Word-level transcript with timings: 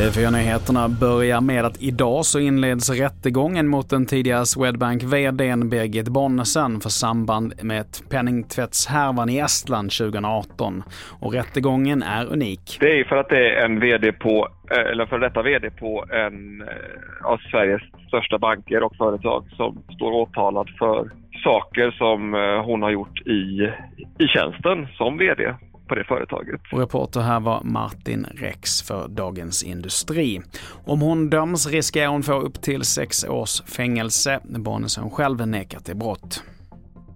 TV4-nyheterna 0.00 0.88
börjar 0.88 1.40
med 1.40 1.64
att 1.64 1.82
idag 1.82 2.24
så 2.24 2.38
inleds 2.38 2.90
rättegången 2.90 3.68
mot 3.68 3.90
den 3.90 4.06
tidigare 4.06 4.46
Swedbank-VDn 4.46 5.68
Birgit 5.68 6.08
Bonnesen 6.08 6.80
för 6.80 6.88
samband 6.88 7.54
med 7.62 7.80
ett 7.80 8.02
penningtvättshärvan 8.10 9.28
i 9.28 9.38
Estland 9.38 9.90
2018. 9.90 10.82
Och 11.20 11.32
rättegången 11.32 12.02
är 12.02 12.32
unik. 12.32 12.76
Det 12.80 13.00
är 13.00 13.04
för 13.04 13.16
att 13.16 13.28
det 13.28 13.50
är 13.50 13.64
en 13.64 13.80
VD 13.80 14.12
på, 14.12 14.48
eh, 14.70 14.90
eller 14.92 15.06
för 15.06 15.18
detta 15.18 15.42
VD 15.42 15.70
på 15.70 16.04
en 16.10 16.62
eh, 16.62 17.30
av 17.30 17.38
Sveriges 17.38 17.82
största 18.08 18.38
banker 18.38 18.82
och 18.82 18.96
företag 18.96 19.44
som 19.56 19.82
står 19.96 20.12
åtalad 20.12 20.68
för 20.78 21.10
saker 21.42 21.90
som 21.90 22.34
eh, 22.34 22.64
hon 22.64 22.82
har 22.82 22.90
gjort 22.90 23.26
i, 23.26 23.70
i 24.18 24.26
tjänsten 24.28 24.88
som 24.96 25.18
VD 25.18 25.54
på 25.88 25.94
det 25.94 26.04
företaget. 26.04 26.60
Och 26.72 26.78
reporter 26.78 27.20
här 27.20 27.40
var 27.40 27.60
Martin 27.64 28.26
Rex 28.34 28.82
för 28.82 29.08
Dagens 29.08 29.62
Industri. 29.62 30.40
Om 30.86 31.00
hon 31.00 31.30
döms 31.30 31.66
riskerar 31.66 32.08
hon 32.08 32.22
få 32.22 32.32
upp 32.32 32.62
till 32.62 32.82
sex 32.82 33.24
års 33.24 33.62
fängelse. 33.62 34.40
Bonnesen 34.44 35.10
själv 35.10 35.48
nekar 35.48 35.78
till 35.78 35.96
brott. 35.96 36.42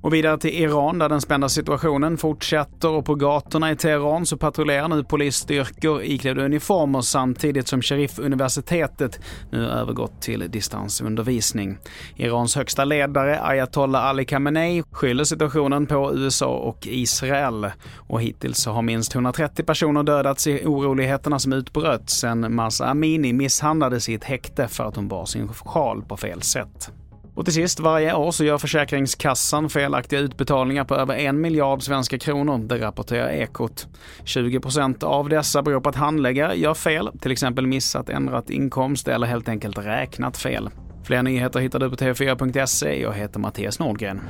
Och 0.05 0.15
vidare 0.15 0.39
till 0.39 0.55
Iran 0.63 0.99
där 0.99 1.09
den 1.09 1.21
spända 1.21 1.49
situationen 1.49 2.17
fortsätter 2.17 2.89
och 2.89 3.05
på 3.05 3.15
gatorna 3.15 3.71
i 3.71 3.77
Teheran 3.77 4.27
så 4.27 4.37
patrullerar 4.37 4.89
nu 4.89 5.05
polisstyrkor 5.05 6.03
iklädda 6.03 6.45
uniformer 6.45 7.01
samtidigt 7.01 7.69
som 7.69 7.83
Sharif-universitetet 7.83 9.21
nu 9.51 9.69
övergått 9.69 10.23
till 10.23 10.51
distansundervisning. 10.51 11.79
Irans 12.17 12.57
högsta 12.57 12.85
ledare 12.85 13.43
ayatollah 13.43 14.05
Ali 14.05 14.25
Khamenei 14.25 14.83
skyller 14.91 15.25
situationen 15.25 15.87
på 15.87 16.13
USA 16.15 16.57
och 16.57 16.87
Israel. 16.87 17.71
Och 17.97 18.23
hittills 18.23 18.67
har 18.67 18.83
minst 18.83 19.15
130 19.15 19.65
personer 19.65 20.03
dödats 20.03 20.47
i 20.47 20.67
oroligheterna 20.67 21.39
som 21.39 21.53
utbröt 21.53 22.11
sedan 22.11 22.55
Masa 22.55 22.87
Amini 22.87 23.33
misshandlades 23.33 24.09
i 24.09 24.15
ett 24.15 24.25
häkte 24.25 24.69
för 24.69 24.85
att 24.85 24.97
hon 24.97 25.09
bar 25.09 25.25
sin 25.25 25.49
sjal 25.49 26.03
på 26.03 26.17
fel 26.17 26.43
sätt. 26.43 26.91
Och 27.35 27.45
till 27.45 27.55
sist, 27.55 27.81
varje 27.81 28.15
år 28.15 28.31
så 28.31 28.45
gör 28.45 28.59
Försäkringskassan 28.59 29.71
felaktiga 29.71 30.21
utbetalningar 30.21 30.85
på 30.85 30.95
över 30.95 31.15
en 31.15 31.41
miljard 31.41 31.83
svenska 31.83 32.19
kronor, 32.19 32.59
det 32.59 32.79
rapporterar 32.79 33.29
Ekot. 33.29 33.87
20% 34.25 35.05
av 35.05 35.29
dessa 35.29 35.63
beror 35.63 35.81
på 35.81 35.89
att 35.89 35.97
handläggare 35.97 36.55
gör 36.55 36.75
fel, 36.75 37.11
till 37.21 37.33
exempel 37.33 37.67
missat 37.67 38.09
ändrat 38.09 38.51
inkomst 38.51 39.09
eller 39.09 39.27
helt 39.27 39.49
enkelt 39.49 39.79
räknat 39.79 40.37
fel. 40.37 40.71
Fler 41.05 41.23
nyheter 41.23 41.61
hittar 41.61 41.79
du 41.79 41.91
på 41.91 41.97
tv4.se. 41.97 43.03
Jag 43.03 43.13
heter 43.13 43.41
Mattias 43.41 43.79
Nordgren. 43.79 44.21